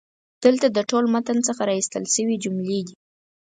[0.43, 2.95] دلته د ټول متن څخه را ایستل شوي جملې دي: